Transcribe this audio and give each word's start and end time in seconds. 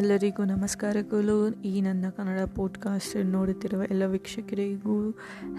ಎಲ್ಲರಿಗೂ 0.00 0.44
ನಮಸ್ಕಾರಗಳು 0.44 1.62
ಈ 1.62 1.80
ನನ್ನ 1.80 2.04
ಕನ್ನಡ 2.16 2.40
ಪಾಡ್ಕಾಸ್ಟ್ 2.40 3.26
ನೋಡುತ್ತಿರುವ 3.26 3.82
ಎಲ್ಲ 3.82 4.04
ವೀಕ್ಷಕರಿಗೂ 4.06 5.10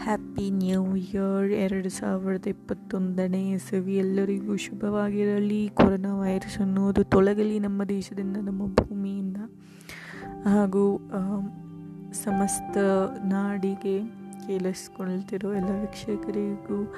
ಹ್ಯಾಪಿ 0.03 0.49
ನ್ಯೂ 0.49 0.95
ಇಯರ್ 0.95 1.51
ಎರಡು 1.51 1.89
ಸಾವಿರದ 1.89 2.47
ಇಪ್ಪತ್ತೊಂದನೇ 2.47 3.51
ಇಸವಿ 3.51 3.97
ಎಲ್ಲರಿಗೂ 3.97 4.55
ಶುಭವಾಗಿರಲಿ. 4.55 5.69
ಕೊರೋನಾ 5.73 6.19
ವೈರಸ್ 6.19 6.59
ಅನ್ನೋದು 6.59 7.03
ತೊಲಗಲಿ 7.03 7.59
ನಮ್ಮ 7.59 7.83
ದೇಶದಿಂದ, 7.83 8.37
ನಮ್ಮ 8.37 8.65
ಭೂಮಿಯಿಂದ. 8.65 9.37
ಹಾಗೂ 10.45 10.97
ಸಮಸ್ತ 12.13 12.77
ನಾಡಿಗೆ 13.25 14.03
ಕೇಳಿಸ್ಕೊಳ್ತಿರೋ 14.47 15.53
ಎಲ್ಲ 15.53 15.81
ವೀಕ್ಷಕರಿಗೂ 15.81 16.93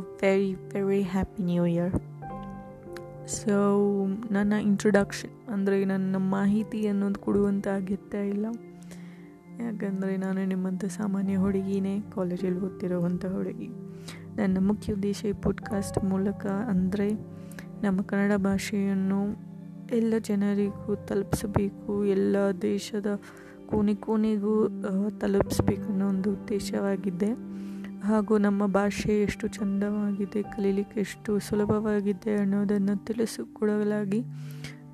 very 0.00 0.54
very 0.54 1.02
happy 1.02 1.42
new 1.42 1.66
year 1.66 1.94
so 3.32 3.54
ನನ್ನ 4.30 4.54
ಇಂಟ್ರೊಡಕ್ಷನ್ 4.62 5.34
ಅಂದರೆ 5.48 5.76
ನನ್ನ 5.84 6.16
ಮಾಹಿತಿ 6.30 6.80
ಅನ್ನೋದು 6.86 7.20
ಕೊಡುವಂಥ 7.20 7.66
ಅಗತ್ಯ 7.68 8.18
ಇಲ್ಲ. 8.28 8.46
ಯಾಕಂದರೆ 9.60 10.16
ನಾನು 10.16 10.40
ನಿಮ್ಮಂಥ 10.44 10.84
ಸಾಮಾನ್ಯ 10.96 11.36
ಹುಡುಗಿನೇ 11.36 11.94
ಕಾಲೇಜಲ್ಲಿ 12.14 12.60
ಓದ್ತಿರೋವಂಥ 12.60 13.24
ಹುಡುಗಿ. 13.26 13.68
ನನ್ನ 14.36 14.58
ಮುಖ್ಯ 14.60 14.92
ಉದ್ದೇಶ 14.92 15.24
ಈ 15.24 15.34
ಪಾಡ್ಕಾಸ್ಟ್ 15.42 15.98
ಮೂಲಕ 16.04 16.44
ಅಂದರೆ 16.46 17.08
ನಮ್ಮ 17.82 17.98
ಕನ್ನಡ 18.02 18.32
ಭಾಷೆಯನ್ನು 18.40 19.20
ಎಲ್ಲ 19.90 20.14
ಜನರಿಗೂ 20.20 20.94
ತಲುಪಿಸಬೇಕು, 21.06 21.92
ಎಲ್ಲ 22.06 22.36
ದೇಶದ 22.62 23.06
ಕೋಣೆ 23.66 23.94
ಕೋಣೆಗೂ 23.94 24.54
ತಲುಪಿಸ್ಬೇಕು 25.18 25.86
ಅನ್ನೋ 25.92 26.06
ಒಂದು 26.08 26.28
ಉದ್ದೇಶವಾಗಿದೆ 26.32 27.30
ಹಾಗೂ 28.02 28.38
ನಮ್ಮ 28.38 28.66
ಭಾಷೆ 28.66 29.22
ಎಷ್ಟು 29.22 29.48
ಚಂದವಾಗಿದೆ, 29.48 30.42
ಕಲೀಲಿಕ್ಕೆ 30.42 31.00
ಎಷ್ಟು 31.00 31.38
ಸುಲಭವಾಗಿದೆ 31.38 32.36
ಅನ್ನೋದನ್ನು 32.36 33.04
ತಿಳಿಸಿಕೊಡಲಾಗಿ 33.04 34.24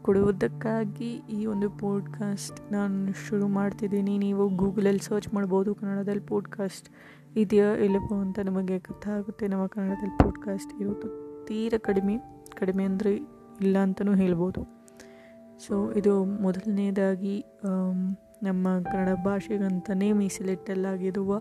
ಕೊಡುವುದಕ್ಕಾಗಿ 0.02 1.22
ಈ 1.30 1.46
ಒಂದು 1.46 1.70
ಪೋಡ್ಕಾಸ್ಟ್ 1.70 2.72
ನಾನು 2.72 3.12
ಶುರು 3.12 3.48
ಮಾಡ್ತಿದ್ದೀನಿ. 3.48 4.18
ನೀವು 4.18 4.48
ಗೂಗಲಲ್ಲಿ 4.48 5.00
ಸರ್ಚ್ 5.04 5.34
ಮಾಡ್ಬೋದು, 5.34 5.74
ಕನ್ನಡದಲ್ಲಿ 5.74 6.20
ಪೋಡ್ಕಾಸ್ಟ್ 6.20 6.88
ಇದೆಯಾ 7.36 7.72
ಇಲ್ಲವೋ 7.72 8.20
ಅಂತ 8.20 8.38
ನಮಗೆ 8.38 8.78
ಗೊತ್ತಾಗುತ್ತೆ. 8.78 9.48
ನಮ್ಮ 9.48 9.66
ಕನ್ನಡದಲ್ಲಿ 9.66 10.18
ಪೋಡ್ಕಾಸ್ಟ್ 10.18 10.80
ಇರೋದು 10.80 11.08
ತೀರ 11.46 11.74
ಕಡಿಮೆ 11.78 12.18
ಕಡಿಮೆ 12.56 12.84
ಅಂದರೆ 12.84 13.14
ಇಲ್ಲ 13.60 13.78
ಅಂತಲೂ 13.78 14.14
ಹೇಳ್ಬೋದು. 14.14 14.62
ಸೊ 15.66 15.92
ಇದು 15.92 16.24
ಮೊದಲನೇದಾಗಿ 16.24 17.44
ನಮ್ಮ 18.42 18.68
ಕನ್ನಡ 18.92 19.08
ಭಾಷೆಗಂತಲೇ 19.24 20.12
ಮೀಸಲಿಟ್ಟಲ್ಲಾಗಿರುವ 20.12 21.40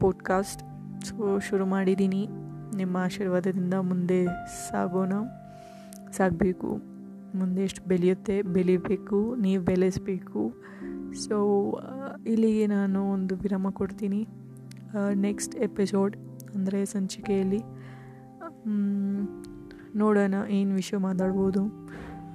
ಪೋಡ್ಕಾಸ್ಟ್ 0.00 0.73
ಸೊ 1.04 1.38
ಶುರು 1.38 1.66
ಮಾಡಿದ್ದೀನಿ. 1.66 2.28
ನಿಮ್ಮ 2.76 2.96
ಆಶೀರ್ವಾದದಿಂದ 2.96 3.74
ಮುಂದೆ 3.74 4.26
ಸಾಗೋಣ. 4.70 5.12
ಸಾಗಬೇಕು. 6.12 6.94
ಮುಂದೆ 7.34 7.62
ಎಷ್ಟು 7.62 7.88
ಬೆಳೆಯುತ್ತೆ, 7.88 8.42
ಬೆಳಿಬೇಕು, 8.42 9.36
ನೀವು 9.36 9.64
ಬೆಳೆಸಬೇಕು. 9.64 10.54
ಸೊ, 11.12 11.36
ಇಲ್ಲಿಗೆ 12.26 12.66
ನಾನು 12.66 13.12
ಒಂದು 13.12 13.36
ವಿರಾಮ 13.36 13.70
ಕೊಡ್ತೀನಿ. 13.70 14.28
ನೆಕ್ಸ್ಟ್ 15.14 15.56
ಎಪಿಸೋಡ್ 15.56 16.16
ಅಂದರೆ 16.54 16.84
ಸಂಚಿಕೆಯಲ್ಲಿ. 16.84 17.60
ನೋಡೋಣ 19.96 20.34
ಏನು 20.48 20.74
ವಿಷಯ 20.74 20.96
ಮಾತಾಡ್ಬೋದು, 20.96 21.62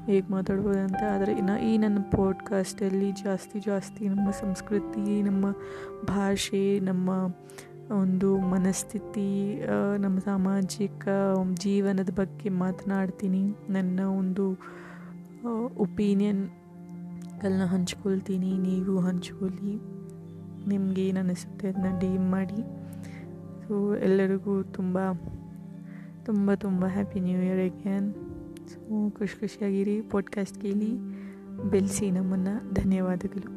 ಹೇಗೆ 0.05 0.31
ಮಾತಾಡ್ಬೋದು 0.31 0.79
ಅಂತ. 0.79 1.01
ಆದರೆ 1.13 1.31
ಇನ್ನು 1.37 1.55
ಈ 1.67 1.77
ನನ್ನ 1.77 1.97
ಪಾಡ್ಕಾಸ್ಟಲ್ಲಿ 2.17 3.11
ಜಾಸ್ತಿ 3.11 3.59
ಜಾಸ್ತಿ 3.59 4.09
ನಮ್ಮ 4.09 4.31
ಸಂಸ್ಕೃತಿ, 4.31 5.21
ನಮ್ಮ 5.21 5.45
ಭಾಷೆ, 6.05 6.79
ನಮ್ಮ 6.79 7.27
ಒಂದು 7.91 8.37
ಮನಸ್ಥಿತಿ 8.37 9.61
ನಮ್ಮ 9.97 10.19
ಸಾಮಾಜಿಕ 10.19 11.07
ಜೀವನದ 11.53 12.09
ಬಗ್ಗೆ 12.15 12.49
ಮಾತನಾಡ್ತೀನಿ. 12.49 13.53
ನನ್ನ 13.69 13.99
ಒಂದು 13.99 14.45
ಒಪೀನಿಯನ್ಗಳನ್ನ 15.77 17.65
ಹಂಚ್ಕೊಳ್ತೀನಿ, 17.65 18.51
ನೀವು 18.57 18.99
ಹಂಚ್ಕೊಳ್ಳಿ. 18.99 19.75
ನಿಮಗೆ 20.67 21.01
ಏನು 21.07 21.19
ಅನಿಸುತ್ತೆ 21.19 21.69
ಅದನ್ನ 21.69 21.99
ಡೀಮ್ 21.99 22.31
ಮಾಡಿ. 22.31 22.59
ಸೊ 23.67 23.95
ಎಲ್ಲರಿಗೂ 23.95 24.61
ತುಂಬ 24.63 24.97
ತುಂಬ 26.25 26.53
ತುಂಬ 26.53 26.85
happy 26.85 27.19
new 27.19 27.41
year 27.41 27.73
again 27.73 28.13
so 28.69 29.09
ಖುಷಿ 29.09 29.39
ಖುಷಿಯಾಗಿರಿ. 29.39 30.01
ಪಾಡ್ಕಾಸ್ಟ್ 30.01 30.61
ಕೇಳಿ 30.61 30.91
ಬೆಳೆಸಿ 31.69 32.11
ನಮ್ಮನ್ನು. 32.11 32.55
ಧನ್ಯವಾದಗಳು. 32.73 33.49